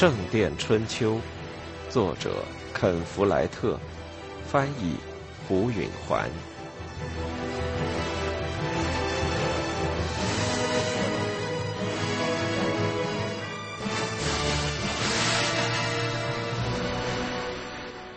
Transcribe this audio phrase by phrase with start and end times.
[0.00, 1.16] 圣殿春秋》，
[1.90, 2.42] 作者
[2.72, 3.78] 肯·弗莱特，
[4.46, 4.94] 翻译
[5.46, 6.26] 胡允环。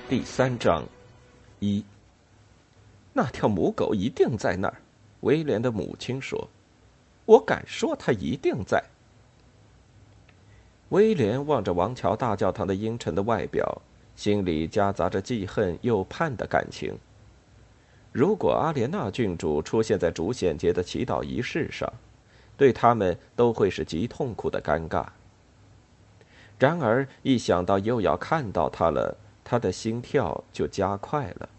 [0.07, 0.85] 第三章，
[1.59, 1.83] 一。
[3.11, 4.77] 那条母狗一定在那儿，
[5.19, 6.47] 威廉的母亲说
[7.27, 8.81] ：“我敢说，它一定在。”
[10.93, 13.81] 威廉望着王桥大教堂的阴沉的外表，
[14.15, 16.95] 心里夹杂着既恨又盼的感情。
[18.11, 21.91] 如果阿莲娜郡主出现在主显节的祈祷仪式上，
[22.55, 25.07] 对他们都会是极痛苦的尴尬。
[26.59, 31.49] 然而，一想到又要看到他了，他的心跳就加快了。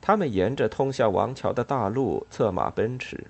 [0.00, 3.26] 他们沿着通向王桥的大路策马奔驰，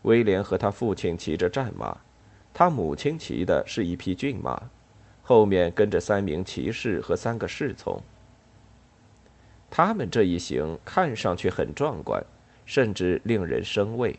[0.00, 1.98] 威廉和他父亲骑着战马。
[2.54, 4.62] 他母亲骑的是一匹骏马，
[5.22, 8.02] 后面跟着三名骑士和三个侍从。
[9.70, 12.22] 他们这一行看上去很壮观，
[12.66, 14.18] 甚至令人生畏，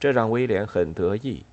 [0.00, 1.44] 这让威廉很得意。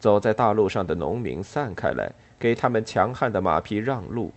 [0.00, 4.32] 走在大路上的农民散开来，给他们强悍的马匹让路，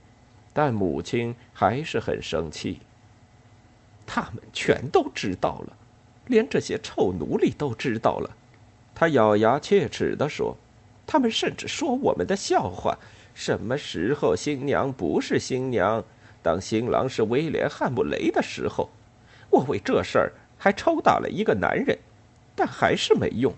[0.53, 2.79] 但母亲还是很生气。
[4.05, 5.75] 他们全都知道了，
[6.27, 8.29] 连这些臭奴隶都知道了。
[8.99, 10.57] 他咬牙切齿地说
[11.07, 12.99] ：“他们甚至说我们的笑话。
[13.33, 16.03] 什么时候新娘不是新娘？
[16.43, 18.89] 当新郎是威廉·汉姆雷的时候，
[19.49, 21.97] 我为这事儿还抽打了一个男人，
[22.57, 23.53] 但还是没用。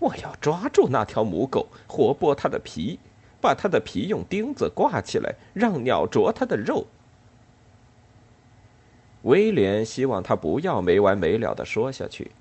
[0.00, 2.98] 我要抓住那条母狗，活剥它的皮，
[3.40, 6.84] 把它的皮用钉子挂起来，让鸟啄它的肉。”
[9.22, 12.32] 威廉希望他不要没完没了的说下去。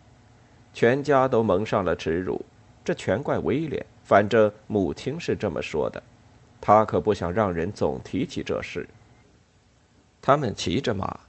[0.78, 2.40] 全家都蒙上了耻辱，
[2.86, 3.84] 这全怪威廉。
[4.04, 6.04] 反正母亲是这么说的，
[6.62, 8.88] 他可不想让人总提起这事。
[10.22, 11.20] 他们骑着马，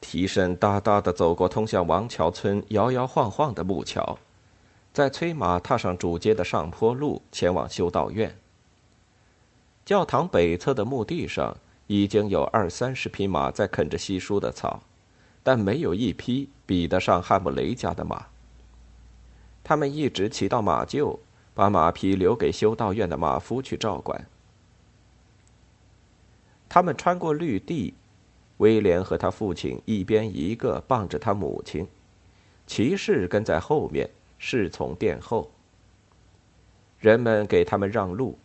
[0.00, 4.16] 蹄声哒哒的走过通向王桥村摇摇晃晃的木桥，
[4.92, 8.32] 在催马踏上主街的上坡路，前往修道院。
[9.84, 11.56] 教堂北侧的墓地上
[11.88, 14.80] 已经有二三十匹马在啃着稀疏的草，
[15.42, 18.26] 但没有一匹比得上汉姆雷家的马。
[19.64, 21.18] 他们一直骑到马厩，
[21.54, 24.26] 把马匹留给修道院的马夫去照管。
[26.68, 27.94] 他们穿过绿地，
[28.56, 31.86] 威廉和他父亲一边一个傍着他母亲，
[32.66, 34.08] 骑士跟在后面，
[34.38, 35.50] 侍从殿后。
[36.98, 38.38] 人们给他们让路，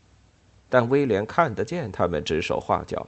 [0.70, 3.08] 但威廉看得见他们指手画脚，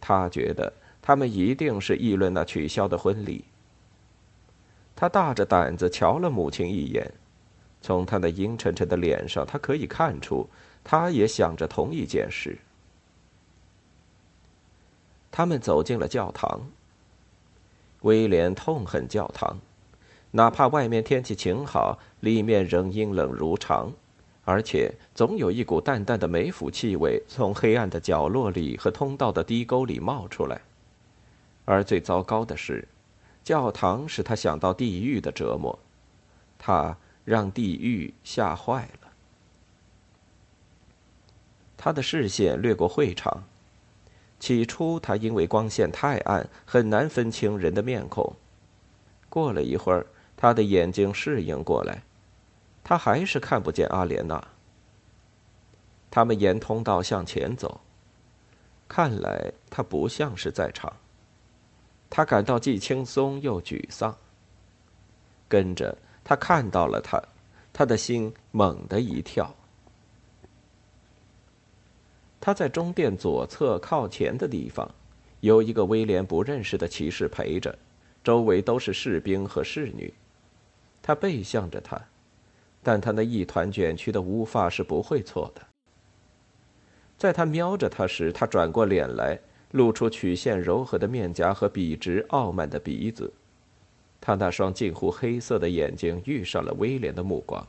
[0.00, 3.44] 他觉得他们一定是议论那取消的婚礼。
[4.94, 7.10] 他大着胆子瞧了母亲一眼，
[7.80, 10.46] 从他那阴沉沉的脸上，他可以看出，
[10.84, 12.58] 他也想着同一件事。
[15.30, 16.60] 他们走进了教堂。
[18.02, 19.58] 威廉痛恨教堂，
[20.32, 23.92] 哪怕外面天气晴好，里面仍阴冷如常，
[24.44, 30.60] 而且总有一股淡淡的霉腐气味从黑暗的角落里和通道的低沟里冒出来。
[31.64, 32.86] 而最糟糕的是。
[33.50, 35.76] 教堂使他想到地狱的折磨，
[36.56, 39.10] 他让地狱吓坏了。
[41.76, 43.42] 他的视线掠过会场，
[44.38, 48.36] 起初他因为光线太暗，很难分清人的面孔。
[49.28, 50.06] 过了一会儿，
[50.36, 52.04] 他的眼睛适应过来，
[52.84, 54.46] 他还是看不见阿莲娜。
[56.08, 57.80] 他们沿通道向前走，
[58.86, 60.94] 看来他不像是在场。
[62.10, 64.14] 他感到既轻松又沮丧。
[65.48, 67.22] 跟着他看到了他，
[67.72, 69.54] 他的心猛地一跳。
[72.40, 74.92] 他在中殿左侧靠前的地方，
[75.40, 77.76] 有一个威廉不认识的骑士陪着，
[78.24, 80.12] 周围都是士兵和侍女。
[81.02, 82.00] 他背向着他，
[82.82, 85.62] 但他那一团卷曲的乌发是不会错的。
[87.18, 89.38] 在他瞄着他时，他转过脸来。
[89.72, 93.32] 露出曲线柔和的面颊和笔直傲慢的鼻子，
[94.20, 97.66] 他那双近乎黑色的眼睛遇上了威廉的目光。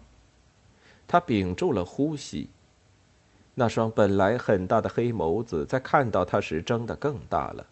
[1.08, 2.50] 他屏住了呼吸，
[3.54, 7.66] 那双本来很大的黑眸子在看到他时睁得更大了。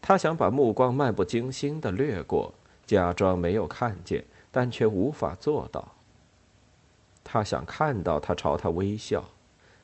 [0.00, 2.54] 他想把目光漫不经心地掠过，
[2.86, 5.92] 假装没有看见，但却无法做到。
[7.24, 9.24] 他想看到他朝他微笑。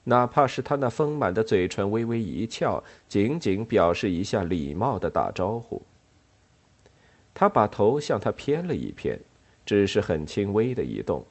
[0.05, 5.81] 哪怕是他那丰满的嘴唇微微一翘，仅仅表示一下礼貌的打招呼。
[7.33, 9.19] 他把头向他偏了一偏，
[9.65, 11.25] 只是很轻微的移动，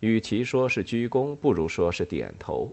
[0.00, 2.72] 与其说是鞠躬，不如说是点头。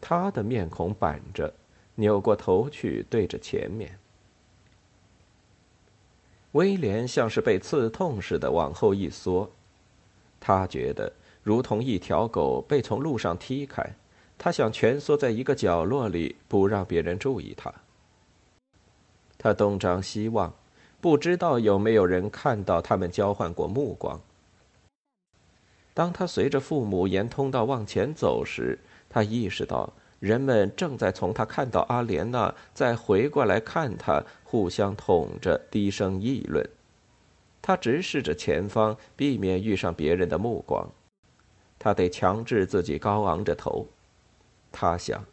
[0.00, 1.52] 他的面孔板着，
[1.96, 3.98] 扭过头去对着前面。
[6.52, 9.50] 威廉像是被刺痛似的往后一缩，
[10.38, 13.84] 他觉得如同一条狗被从路上踢开，
[14.44, 17.72] 他想蜷缩在一个角落里，不让别人注意他。
[19.38, 20.52] 他东张西望，
[21.00, 24.20] 不知道有没有人看到他们交换过目光。
[25.94, 28.76] 当他随着父母沿通道往前走时，
[29.08, 29.92] 他意识到。
[30.18, 36.68] 人们正在从他看到阿莲娜，再回过来看他，互相捅着，低声议论。
[37.60, 40.88] 他直视着前方，避免遇上别人的目光。
[41.78, 43.86] 他得强制自己高昂着头。
[44.72, 45.24] 他想，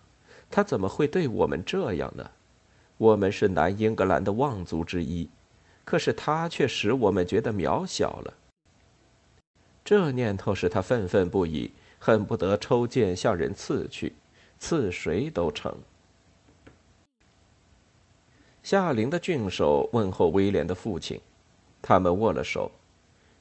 [0.52, 2.30] 他怎么会对我们这样呢？
[2.98, 5.30] 我们是南英格兰的望族之一，
[5.86, 8.34] 可是他却使我们觉得渺小了。
[9.86, 14.14] 这念头使他愤愤不已，恨不得抽剑向人刺去。
[14.60, 15.74] 刺谁都成。
[18.62, 21.22] 夏令的郡守问候威廉的父亲，
[21.82, 22.70] 他们握了手。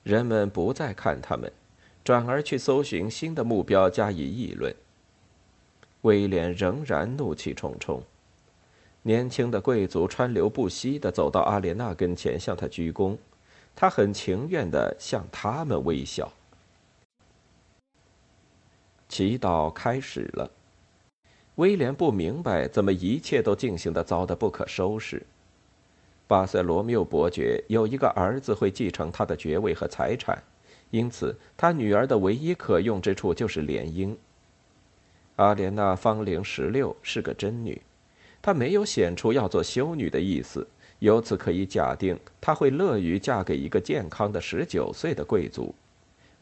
[0.04, 1.52] 人们不再看他们，
[2.04, 4.72] 转而去搜寻新的目标加以议论。
[6.08, 8.02] 威廉仍然怒气冲冲。
[9.02, 13.18] 年轻的贵族川流不息地走到阿莲娜跟前，向他鞠躬。
[13.76, 16.32] 他很情愿地向他们微笑。
[19.06, 20.50] 祈祷开始了。
[21.56, 25.22] 威廉不明白怎么一切都进行的糟得不可收拾。
[26.26, 30.42] 巴塞罗缪伯爵有一个儿子会继承他的爵位和财产，
[30.90, 34.16] 因此他女儿的唯一可用之处就是联姻。
[35.38, 37.80] 阿莲娜芳龄十六，是个真女，
[38.42, 40.66] 她没有显出要做修女的意思，
[40.98, 45.72] 由此可以假定她会乐于嫁给一个健康的十九岁的贵族，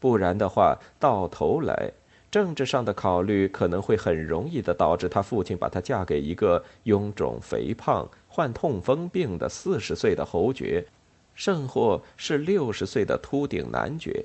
[0.01, 1.93] 不然的话，到头来。
[2.31, 10.87] 政治上的考虑可能会很容易的导致她父亲把她嫁给一个臃肿肥胖、患痛风病的四十岁的侯爵，
[11.35, 14.25] 甚或是六十岁的秃顶男爵。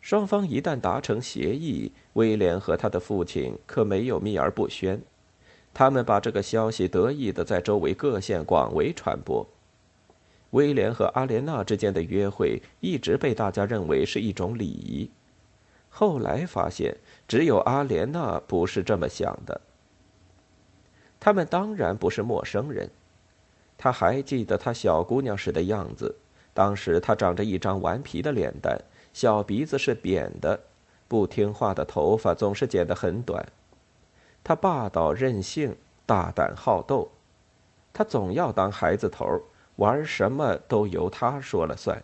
[0.00, 5.00] 双方一旦达成协议，威廉和他的父亲可没有秘而不宣，
[5.74, 9.46] 他们把这个消息得意的在周围各县广为传播。
[10.50, 15.08] 威廉和阿莲娜之间的约会一直被大家认为是一种礼仪。
[15.88, 16.96] 后来发现，
[17.28, 19.60] 只有阿莲娜不是这么想的。
[21.20, 22.88] 他们当然不是陌生人。
[23.76, 26.16] 他还记得她小姑娘时的样子，
[26.52, 28.78] 当时她长着一张顽皮的脸蛋，
[29.20, 30.58] 小鼻子是扁的，
[31.06, 33.46] 不听话的头发总是剪得很短。
[34.42, 35.76] 他霸道任性，
[36.06, 37.10] 大胆好斗，
[37.92, 39.42] 他总要当孩子头，
[39.76, 42.02] 玩什么都由他说了算，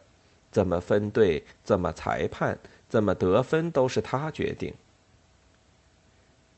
[0.51, 2.59] 怎么分队，怎么裁判。
[2.87, 4.75] 怎么得分都是他决定。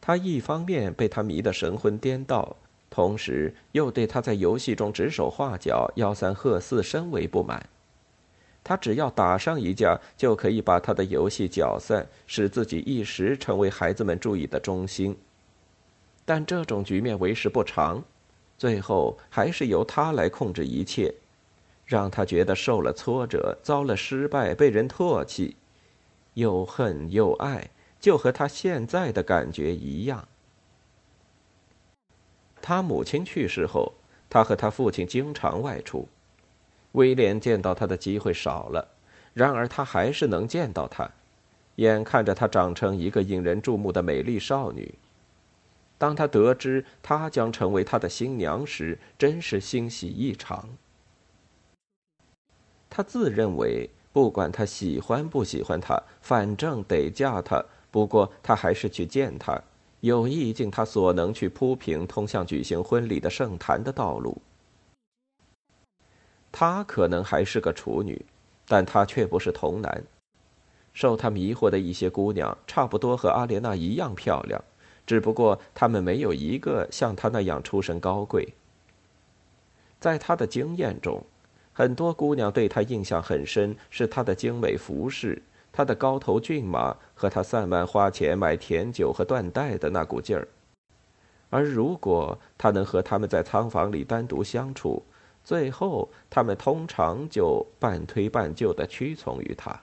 [0.01, 2.57] 他一方面被他迷得神魂颠倒，
[2.91, 7.65] 同时又对他在游戏中指手画脚、吆三喝四深为不满。
[8.63, 15.17] 他只要打上一架，就可以把他的游戏搅散，使自己一时成为孩子们注意的中心。
[16.25, 18.05] 但这种局面为时不长，
[18.59, 21.15] 最后还是由他来控制一切，
[21.87, 25.57] 让他觉得受了挫折、遭了失败、被人唾弃。
[26.35, 30.29] 又恨又爱，就和他现在的感觉一样。
[32.61, 33.95] 他母亲去世后，
[34.29, 36.07] 他和他父亲经常外出，
[36.93, 38.89] 威廉见到他的机会少了。
[39.35, 41.11] 然而他还是能见到他，
[41.77, 44.95] 眼看着她长成一个引人注目的美丽少女。
[45.97, 50.69] 当他得知她将成为他的新娘时，真是欣喜异常。
[52.89, 53.91] 他自认为。
[54.11, 57.65] 不管他喜欢不喜欢她，反正得嫁她。
[57.93, 59.63] 不过他还是去见她，
[60.01, 64.41] 有意尽他所能去铺平通向举行婚礼的圣坛的道路。
[66.53, 68.25] 她可能还是个处女，
[68.67, 70.05] 但她却不是童男。
[70.93, 74.63] 受他迷惑的一些姑娘，差不多和阿莲娜一样漂亮，
[75.07, 78.49] 只不过她们没有一个像她那样出身高贵。
[80.01, 81.25] 在他的经验中。
[81.73, 85.41] 很多姑娘对他印象很深，是他的精美服饰，
[85.71, 90.49] 他的高头骏马和他散漫花钱买甜酒和缎带的那股劲儿。
[91.51, 95.01] 而如果他能和他们在仓房里单独相处，
[95.49, 99.81] 最后他们通常就半推半就的屈从于他。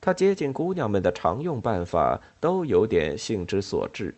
[0.00, 4.14] 他接近姑娘们的常用办法都有点性之所至。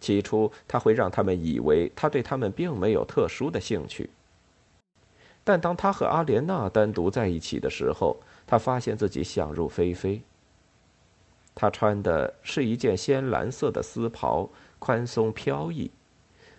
[0.00, 4.08] 起初他会让他们以为他对他们并没有特殊的兴趣。
[5.44, 8.16] 但当他和阿莲娜单独在一起的时候，
[8.46, 10.22] 他发现自己想入非非。
[11.54, 15.90] 他穿的是一件鲜蓝色的丝袍，宽松飘逸，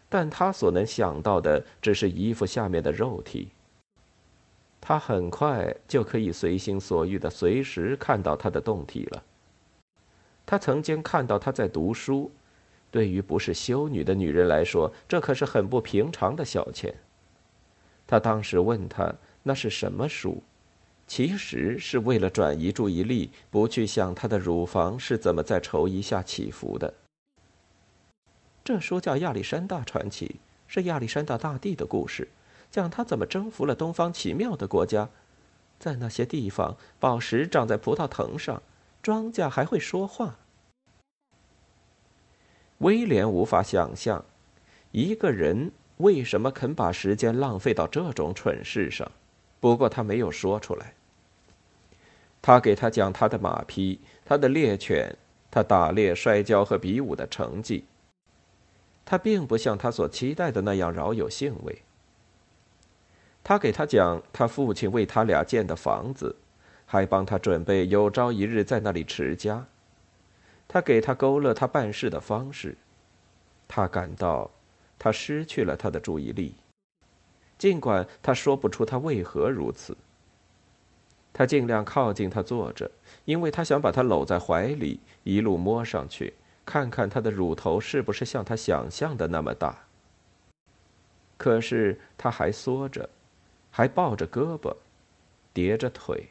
[0.07, 3.49] 但他所能想到的只是衣服下面的肉体。
[4.79, 9.23] 他很快就可以随心所欲的随时看到他的动体了。
[10.45, 12.31] 他曾经看到他在读书，
[12.91, 16.93] 对于不是修女的女人来说，这可是很不平常的小钱。
[18.05, 20.41] 他当时问他那是什么书。
[21.07, 26.91] 其实是为了转移注意力，不去想她的乳房是怎么在绸衣下起伏的。
[28.65, 30.25] 这书叫《亚历山大传奇》，
[30.67, 32.27] 是亚历山大大帝的故事，
[32.71, 35.07] 讲他怎么征服了东方奇妙的国家。
[35.77, 38.63] 在那些地方，宝石长在葡萄藤上，
[39.03, 40.39] 庄稼还会说话。
[42.79, 44.25] 威廉无法想象，
[44.89, 49.11] 一个人为什么肯把时间浪费到这种蠢事上。
[49.59, 50.95] 不过他没有说出来。
[52.41, 55.15] 他给他讲他的马匹、他的猎犬、
[55.51, 57.85] 他打猎、摔跤和比武的成绩。
[59.05, 61.83] 他并不像他所期待的那样饶有兴味。
[63.43, 66.35] 他给他讲他父亲为他俩建的房子，
[66.87, 69.65] 还帮他准备有朝一日在那里持家。
[70.67, 72.75] 他给他勾勒他办事的方式。
[73.67, 74.49] 他感到，
[74.97, 76.55] 他失去了他的注意力。
[77.57, 79.95] 尽管他说不出他为何如此，
[81.31, 82.89] 他尽量靠近他坐着，
[83.25, 86.33] 因为他想把他搂在怀里，一路摸上去，
[86.65, 89.83] 看看他的乳头是不是像他想象的那么大。
[91.37, 93.09] 可是他还缩着，
[93.69, 94.75] 还抱着胳膊，
[95.53, 96.29] 叠着腿，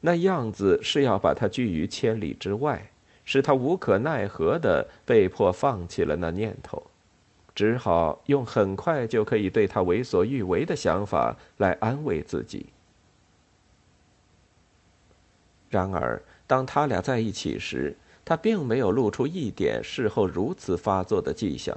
[0.00, 2.90] 那样子是要把他拒于千里之外，
[3.24, 6.82] 使他无可奈何的被迫放弃了那念头。
[7.54, 12.66] 只好用很快就可以对他为所欲为的想法来安慰自己。
[15.68, 17.94] 然而，当他俩在一起时，
[18.24, 21.76] 他并没有露出一点事后如此发作的迹象。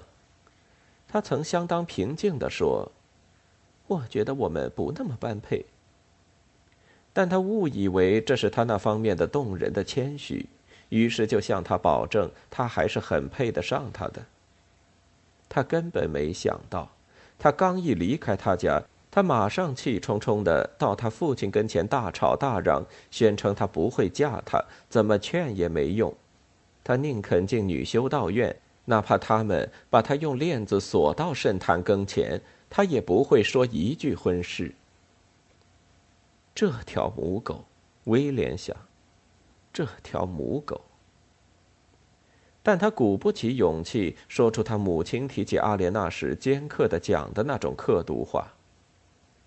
[1.08, 2.92] 他曾相当平静地说
[3.88, 5.66] ：“我觉得我们不那么般配。”
[7.14, 10.46] 但他误以为这是他那方面的动人的谦虚，
[10.90, 14.26] 于是就向他保证，他还是很配得上他的。
[15.48, 16.92] 他根本没想到，
[17.40, 26.14] 他刚一离开他家，他马上气冲冲的到他父亲跟前大吵大嚷，宣称他不会嫁他，怎么劝也没用。
[26.86, 32.40] 他宁肯进女修道院，哪怕他们把他用链子锁到圣坛跟前，
[32.70, 34.76] 他也不会说一句婚事。
[36.54, 37.66] 这条母狗，
[38.04, 38.78] 威廉想，
[39.74, 40.80] 这条母狗。
[42.62, 48.54] 但他鼓不起勇气说出他母亲提起阿莲娜时尖刻的讲的那种刻毒话。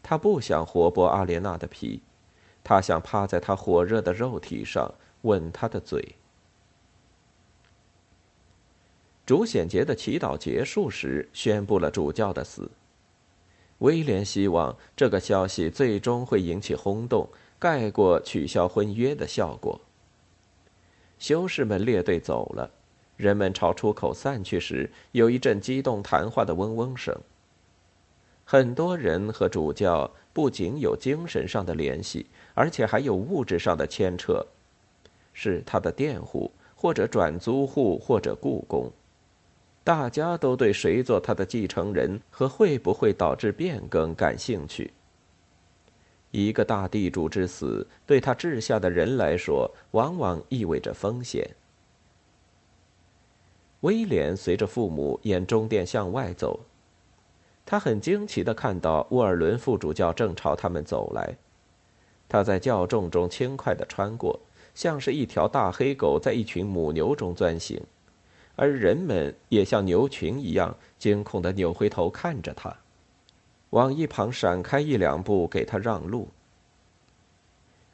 [0.02, 2.02] 他不想活剥阿莲娜的皮，
[2.64, 4.92] 他想趴在她火热的肉体上
[5.22, 6.16] 吻她的嘴。
[9.28, 12.70] 主显节的祈祷结束时，宣布了主教的死。
[13.80, 19.78] 威廉希望这个消息最终会引起轰动，盖过取消婚约的效果。
[21.18, 22.70] 修士们列队走了。
[23.18, 27.14] 人们朝出口散去时，有一阵激动谈话的嗡嗡声。
[28.46, 34.46] 很多人和主教不仅有精神上的联系，而且还有物质上的牵扯，
[35.34, 38.90] 是他的佃户，或者转租户，或者雇工。
[39.88, 44.92] 大家都对谁做他的继承人和会不会导致变更感兴趣。
[46.30, 51.56] 一个大地主之死，对他治下的人来说，往往意味着风险。
[53.80, 56.60] 威廉随着父母沿中殿向外走，
[57.64, 61.34] 他很惊奇的看到沃尔伦副主教正朝他们走来。
[62.28, 64.38] 他在教众中轻快的穿过，
[64.74, 67.80] 像是一条大黑狗在一群母牛中钻行，
[68.60, 72.76] 而人们也像牛群一样惊恐的扭回头看着他，
[73.70, 76.26] 往一旁闪开一两步给他让路。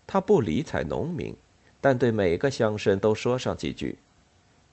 [0.07, 1.37] 他不理睬农民，
[1.83, 3.99] 但对每个乡绅都说上几句。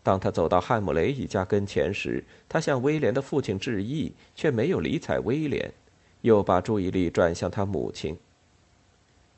[0.02, 5.74] 当他走到汉姆雷一家跟前时，他向威廉的父亲致意，却没有理睬威廉，
[6.22, 8.18] 又把注意力转向他母亲。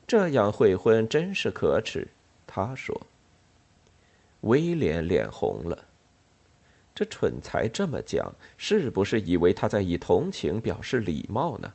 [0.06, 2.08] 这样会婚真是可耻，
[2.46, 3.02] 他说。
[4.42, 5.86] 威廉脸红了，
[6.96, 11.74] 这蠢材这么讲，是不是以为他在以同情表示礼貌呢？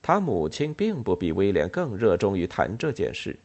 [0.00, 3.36] 他母亲并不比威廉更热衷于谈这件事，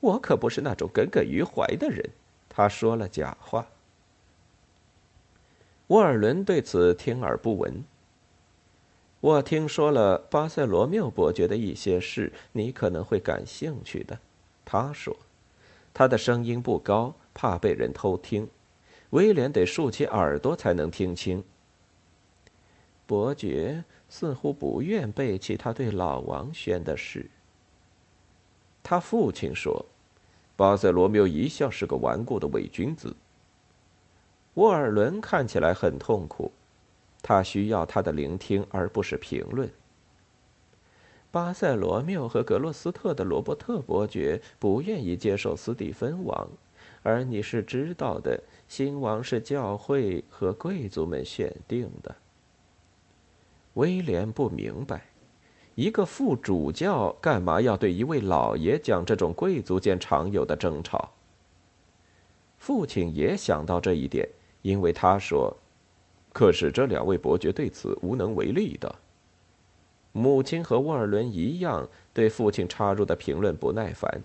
[0.00, 2.04] 我可不是那种耿耿于怀的人。
[2.48, 3.66] 他说了假话。
[5.88, 7.84] 沃尔伦对此听而不闻。
[9.20, 14.18] 我听说了巴塞罗缪伯爵的一些事，你可能会感兴趣的。”
[14.66, 15.16] 他说，
[15.94, 18.48] 他的声音不高，怕被人偷听。
[19.16, 21.42] 威廉得竖起耳朵才能听清。
[23.06, 27.30] 伯爵似乎不愿背弃他对老王宣的事。
[28.82, 29.86] 他父亲说
[30.54, 33.16] ：“巴塞罗缪一向是个顽固的伪君子。”
[34.52, 36.52] 沃尔伦看起来很痛苦，
[37.22, 39.70] 他需要他的聆听而不是评论。
[41.30, 46.46] 巴塞罗缪和格洛斯特的罗伯特伯爵不愿意接受斯蒂芬王，
[47.06, 52.12] 而你是知道的，新王是教会和贵族们选定的。
[53.74, 55.06] 威廉不明白，
[55.76, 61.08] 一个副主教干嘛要对一位老爷讲这种贵族间常有的争吵。
[62.58, 64.28] 父亲也想到这一点，
[64.62, 65.56] 因为他说
[66.34, 68.92] ：“可是这两位伯爵对此无能为力的。”
[70.10, 74.20] 母亲和沃尔伦一样，对父亲插入的评论不耐烦。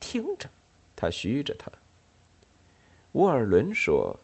[0.00, 0.48] 听着，
[0.96, 1.70] 他虚着他。
[3.16, 4.14] 沃尔伦说。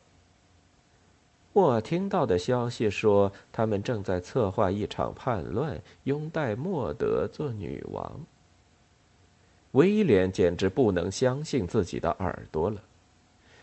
[1.55, 8.21] 我听到的消息说，他们正在策划一场叛乱，拥戴莫德做女王。
[9.71, 12.83] 威廉简直不能相信自己的耳朵了。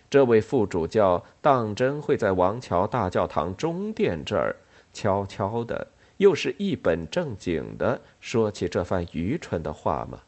[0.09, 4.55] 这位副主教当真会在王桥大教堂中殿这儿
[4.91, 10.19] 悄悄的，又是一本正经的说起这番愚蠢的话吗？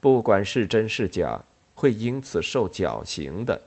[0.00, 1.40] 不管是真是假，
[1.76, 3.62] 会因此受绞刑的。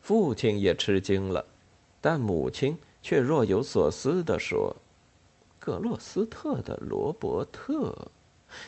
[0.00, 1.44] 父亲也吃惊了，
[2.00, 4.74] 但母亲却若有所思地说
[5.60, 8.10] ：“格洛斯特的罗伯特，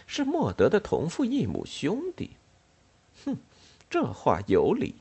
[0.06, 2.30] 是莫德的同父异母兄弟。”
[3.24, 3.36] 哼，
[3.90, 4.94] 这话有理。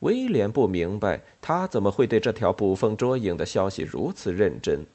[0.00, 4.86] 威廉不明白他怎么会对这条捕风捉影的消息如此认真，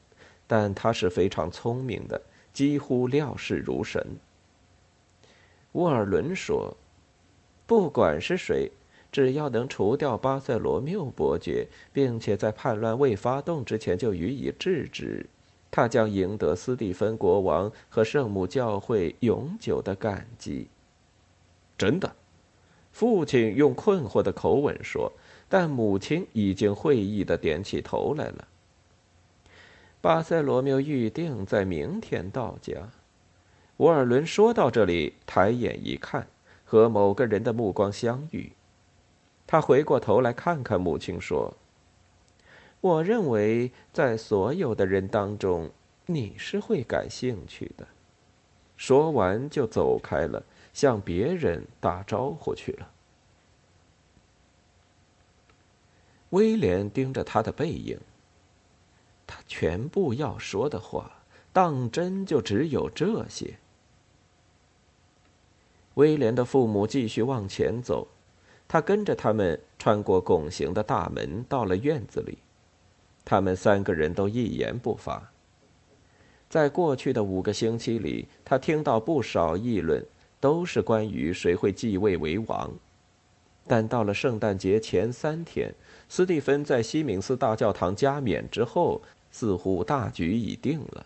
[0.48, 2.22] 但他是非常聪明的，
[2.54, 4.18] 几乎料事如神。
[5.74, 6.76] 沃尔伦说
[7.68, 8.72] ：“不管是谁。”
[9.14, 15.24] 只要能除掉巴塞罗缪伯爵，并且在叛乱未发动之前就予以制止，
[15.70, 20.68] 他将赢得斯蒂芬国王和圣母教会永久的感激。
[21.78, 22.16] 真的，
[22.92, 25.12] 父亲用困惑的口吻说，
[25.48, 28.48] 但母亲已经会意的点起头来了。
[30.02, 32.90] 巴塞罗缪预定在明天到家。
[33.78, 36.26] 沃尔伦说到这里，抬眼一看，
[36.66, 38.52] 和某个人的目光相遇。
[39.46, 41.54] 他回过头来看看母亲，说
[42.82, 45.70] ：“我认为在所有的人当中，
[46.06, 47.88] 你是会感兴趣的。”
[48.76, 52.90] 说完就走开了，向别人打招呼去了。
[56.32, 58.00] 威廉盯着他的背影。
[59.26, 63.58] 他全部要说的话，当真就只有这些。
[65.94, 68.08] 威廉的父母继续往前走。
[68.74, 72.40] 他跟着他们穿过拱形的大门，到了院子里。
[73.24, 75.32] 他们三个人都一言不发。
[76.50, 80.04] 在过去的五个星期里，他听到不少议论，
[80.40, 82.72] 都是关于谁会继位为王。
[83.68, 85.72] 但到了圣诞节前三天，
[86.10, 91.06] 斯蒂芬在西敏寺大教堂加冕之后，似乎大局已定了。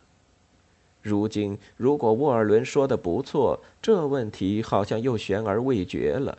[1.02, 6.38] 如今，如果沃尔伦说的不错，这问题好像又悬而未决了。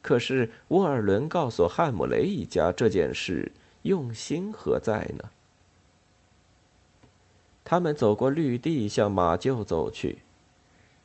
[0.00, 5.24] 可是沃尔伦告诉汉姆雷一家这件事，用心何在呢？
[7.64, 10.18] 他们走过绿地，向马厩走去。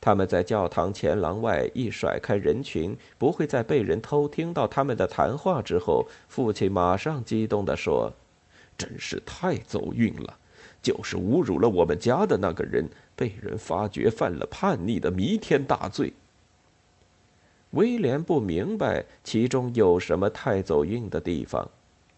[0.00, 8.12] 他们在教堂前廊外一甩开人群，不会再被人偷听到他们的谈话之后，父亲马上激动地说
[8.78, 10.38] ：“真是太走运了！
[10.82, 16.12] 就是侮辱了我们家的那个人，被人发觉犯了叛逆的弥天大罪。”
[17.74, 21.68] 威廉不明白其中有什么太走运的地方，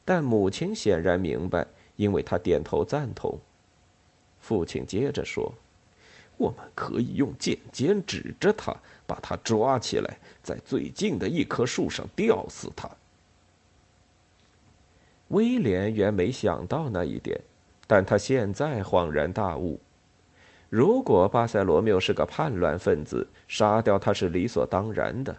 [0.04, 1.66] 但母亲显然明白，
[1.96, 3.38] 因为她点头赞同。
[4.38, 5.52] 父亲接着说
[6.36, 12.88] ：“我们可以用剑尖指着他，把他抓起来，在最近的一棵树上吊死他。”
[15.28, 17.40] 威廉原没想到那一点，
[17.86, 19.80] 但他现在恍然大悟：
[20.68, 25.36] 如果巴塞罗缪是个叛乱分子，杀掉他是理所当然的。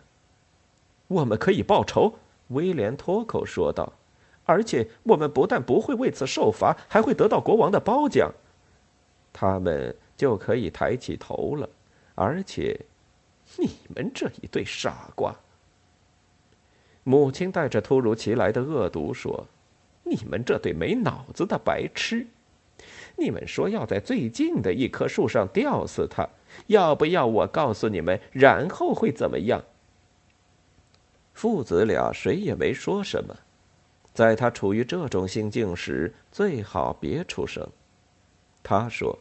[1.08, 2.16] 我们可以报仇，
[2.50, 3.94] 威廉脱口说道。
[4.46, 8.32] 而且我们不但不会为此受罚，还会得到国王的褒奖。
[9.34, 11.70] 他们就可以抬起头了。
[12.16, 12.80] 而且，
[13.58, 15.36] 你们这一对傻瓜！
[17.04, 19.46] 母亲带着突如其来的恶毒说
[20.04, 22.26] ：“你们这对没脑子的白痴！”
[23.18, 26.28] 你们说要在最近的一棵树上吊死他，
[26.68, 29.64] 要不要我告诉你们，然后会怎么样？”
[31.38, 33.38] 父子俩谁也没说什么。
[34.12, 37.70] 在他处于这种心境时，最好别出声。
[38.64, 39.20] 他说：“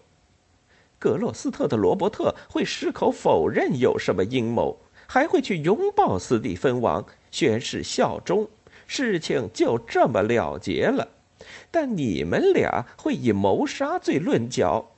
[0.99, 8.49] 格洛斯特的罗伯特会矢口否认有什么阴谋，还会去拥抱斯蒂芬王，宣誓效忠，
[8.87, 11.07] 事情就这么了结了。
[11.71, 14.93] 但你们俩会以谋杀罪论脚。”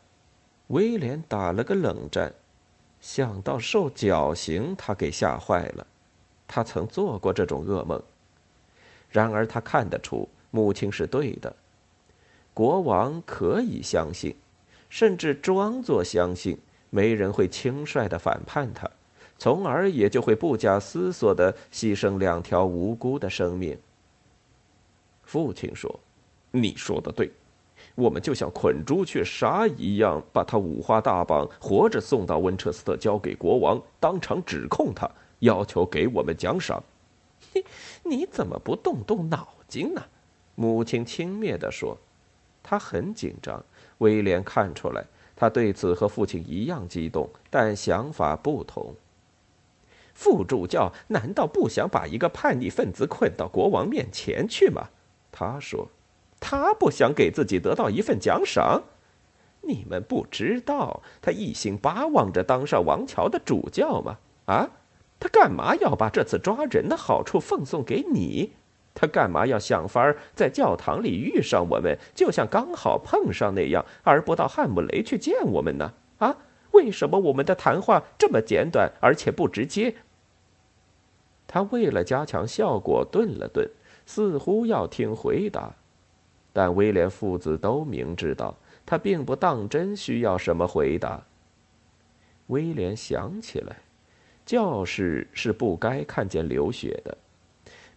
[0.69, 2.33] 威廉打了个冷战，
[3.01, 5.85] 想到受绞刑，他给吓坏了。
[6.49, 8.03] 他曾做过这种噩梦。
[9.11, 11.55] 然而他看得出母亲是对的。
[12.53, 14.35] 国王可以相信，
[14.91, 16.59] 甚至装作相信，
[16.91, 18.91] 没人会轻率的反叛他，
[19.39, 23.79] 从而也就会不假思索的牺牲两条无辜的生命。
[25.23, 26.01] 父亲说
[26.51, 27.31] ：“你说的对，
[27.95, 35.09] 我们就像捆猪去杀一样，把他五花大绑，活着送到温彻斯特，交给国王，当场指控他，
[35.41, 36.83] 要求给我们奖赏。
[38.05, 40.03] ”你怎么不动动脑筋呢？
[40.55, 41.97] 母亲轻蔑地说。
[42.63, 43.65] 他很紧张。
[43.99, 48.95] 威廉看出来，他对此和父亲一样激动，但想法不同。
[50.15, 54.89] 副主教难道不想把一个叛逆分子捆到国王面前去吗？
[55.33, 55.89] 他说。
[56.41, 58.85] 他不想给自己得到一份奖赏。
[59.63, 64.19] 你们不知道他一心巴望着当上王桥的主教吗？
[64.45, 64.71] 啊？
[65.21, 68.53] 他干嘛要把这次抓人的好处奉送给你？
[68.95, 75.93] 他干嘛要想法儿在教堂里遇上我们，就像刚好碰上那样，而不到汉姆雷去见我们呢？
[76.19, 76.37] 啊，
[76.73, 79.95] 为什么我们的谈话这么简短，而且不直接？
[81.47, 83.71] 他为了加强效果，顿了顿，
[84.05, 85.73] 似乎要听回答，
[86.53, 91.23] 但威廉父子都明知道他并不当真需要什么回答。
[92.49, 93.77] 威廉想起来。
[94.49, 97.15] 教士是不该看见流血的，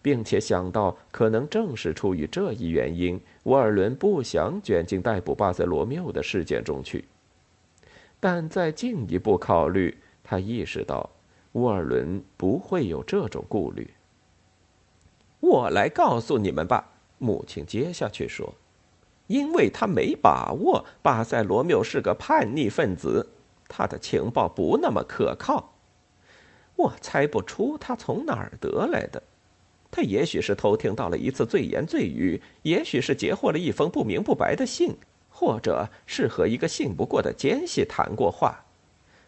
[0.02, 7.06] 并且想到可能正是出于这一原因，沃尔伦不想卷进逮捕巴塞罗缪的事件中去。
[8.20, 11.08] 但再进一步考虑，他意识到
[11.52, 13.90] 沃尔伦不会有这种顾虑。
[15.40, 18.52] 我来告诉你们吧，母亲接下去说，
[19.26, 23.30] 因为他没把握巴塞罗缪是个叛逆分子，
[23.66, 25.71] 他的情报不那么可靠。
[26.82, 29.22] 我猜不出他从哪儿得来的，
[29.88, 34.96] 他也许是偷听到了一次醉言醉语，也许是截获了一封不明不白的信，
[35.30, 38.64] 或者是和一个信不过的奸细谈过话。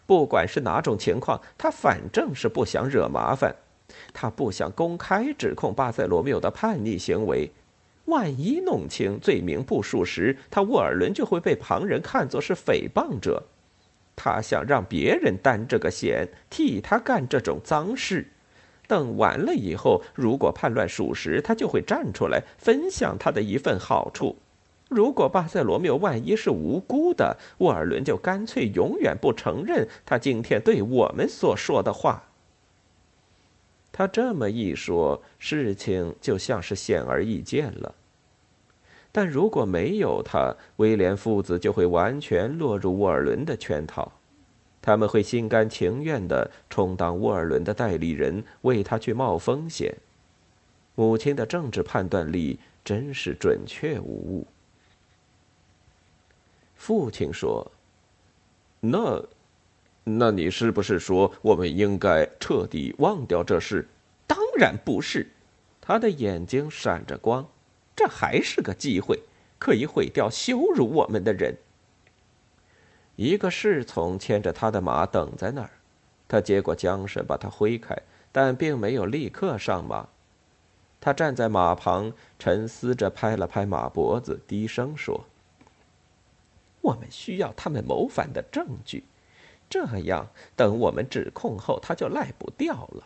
[0.05, 3.55] 不管是哪种情况，他反正是不想惹麻烦，
[4.13, 7.49] 他不想公开指控巴塞罗缪的叛逆行为。
[8.07, 13.45] 万一弄清罪名不属实，他沃尔伦就会被旁人看作是诽谤者。
[14.17, 18.27] 他想让别人担这个险，替他干这种脏事。
[18.87, 24.37] 等完了以后，如果叛乱属实，他就会站出来分享他的一份好处。
[24.91, 32.25] 如果巴塞罗缪万一是无辜的，沃尔伦就干脆永远不承认他今天对我们所说的话。
[33.91, 37.95] 他这么一说，事情就像是显而易见了。
[39.17, 44.11] 但如果没有他，威廉父子就会完全落入沃尔伦的圈套，
[44.83, 49.95] 他们会心甘情愿地充当沃尔伦的代理人，为他去冒风险。
[50.97, 54.47] 母亲的政治判断力真是准确无误。
[56.75, 57.71] 父亲说
[58.83, 59.25] ：“那，
[60.03, 63.87] 那你是不是说我们应该彻底忘掉这事
[64.27, 65.29] ？”“当然不是。”
[65.81, 67.47] 他的眼睛闪着光。
[67.97, 69.23] 这还是个机会，
[69.59, 71.57] 可以毁掉羞辱我们的人。
[73.17, 75.71] 一个侍从牵着他的马等在那儿，
[76.27, 77.97] 他接过缰绳，把他挥开，
[78.33, 80.09] 但并没有立刻上马。
[81.01, 85.27] 他站在马旁，沉思着，拍了拍马脖子，低声说
[86.83, 89.05] ：“我们需要他们谋反的证据，
[89.71, 90.27] 这样
[90.57, 93.05] 等我们指控后，他就赖不掉了。”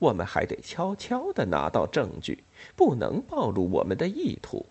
[0.00, 2.42] 我们还得悄悄的拿到证据，
[2.74, 4.66] 不能暴露我们的意图。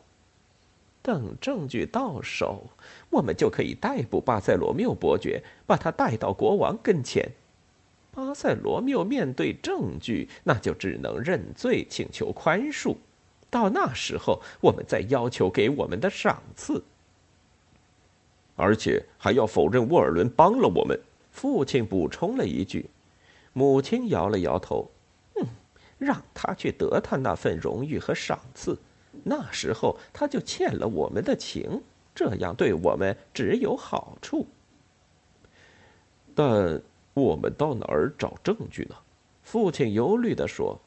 [1.01, 2.65] 等证据到手，
[3.09, 7.31] 我们就可以逮捕巴塞罗缪伯爵，把他带到国王跟前。
[8.11, 12.97] 巴塞罗缪面对证据，那就只能认罪，请求宽恕。
[13.49, 16.83] 到那时候，我们再要求给我们的赏赐。
[18.55, 20.99] 而且还要否认沃尔伦帮了我们。
[21.31, 22.89] 父亲补充了一句，
[23.53, 24.89] 母亲摇了摇头。
[25.99, 28.75] 让他去得他那份荣誉和赏赐，
[29.23, 31.83] 那时候他就欠了我们的情，
[32.15, 34.47] 这样对我们只有好处。
[36.33, 36.81] 但
[37.13, 38.95] 我们到哪儿找证据呢？
[39.43, 40.79] 父亲忧虑地说：“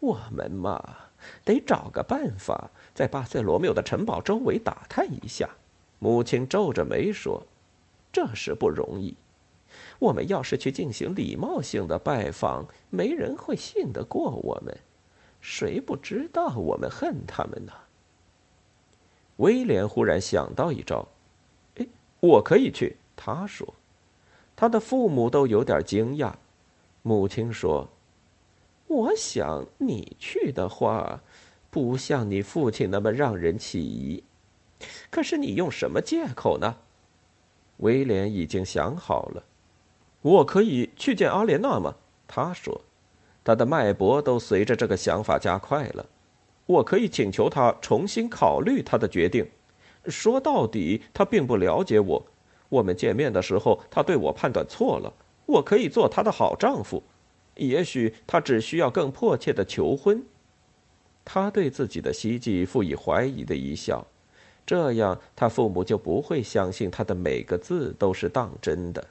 [0.00, 0.96] 我们嘛，
[1.44, 5.48] 得找个办法，在巴塞罗缪的城堡周围打探一下。”
[6.00, 7.46] 母亲皱着眉说
[8.12, 9.16] ：“这是不容易。
[10.04, 14.76] 我们要是去进行礼貌性的拜访，没人会信得过我们。
[15.40, 17.72] 谁不知道我们恨他们呢？”
[19.36, 21.08] 威廉忽然想到一招，
[21.76, 21.86] 哎，
[22.20, 22.96] 我可以去。
[23.16, 23.74] 他说，
[24.54, 26.34] 他的父母都有点惊讶。
[27.02, 27.88] 母亲说
[28.86, 31.22] ：“我想你去的话，
[31.70, 34.22] 不像你父亲那么让人起疑。
[35.10, 36.76] 可是你用什么借口呢？”
[37.78, 39.42] 威廉已经想好了，
[40.24, 41.94] 我可以去见阿莲娜吗？
[42.26, 42.80] 他说，
[43.44, 46.06] 他的脉搏都随着这个想法加快了。
[46.64, 49.46] 我可以请求他重新考虑他的决定。
[50.06, 52.26] 说到底，他并不了解我。
[52.70, 55.12] 我们见面的时候，他对我判断错了。
[55.44, 57.02] 我可以做他的好丈夫。
[57.56, 60.24] 也许他只需要更迫切的求婚。
[61.22, 64.06] 他对自己的希冀附以怀疑的一笑，
[64.64, 69.06] 这样他父母就不会相信他的每个字都是当真的。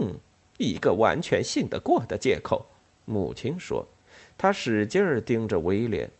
[0.00, 0.14] 嗯，
[0.58, 2.66] 一个完全信得过的借口。
[3.04, 3.86] 母亲说，
[4.38, 6.10] 她使劲盯着威廉。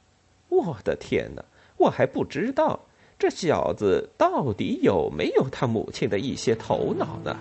[0.49, 1.45] 我的天哪！
[1.79, 2.79] 我还不知道
[3.19, 7.37] 这小子到底有没有他母亲的一些头脑呢。